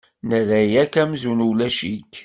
Nerra-k 0.29 0.93
amzun 1.01 1.39
ulac-ik. 1.47 2.13